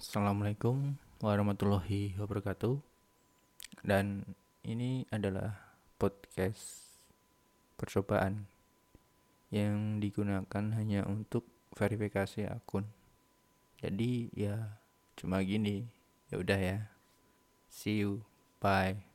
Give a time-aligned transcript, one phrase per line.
[0.00, 2.80] Assalamualaikum warahmatullahi wabarakatuh.
[3.84, 4.24] Dan
[4.64, 6.96] ini adalah podcast
[7.76, 8.48] percobaan
[9.52, 11.44] yang digunakan hanya untuk
[11.76, 12.88] verifikasi akun.
[13.76, 14.80] Jadi ya
[15.20, 15.84] cuma gini.
[16.32, 16.78] Ya udah ya.
[17.68, 18.24] See you.
[18.56, 19.09] Bye.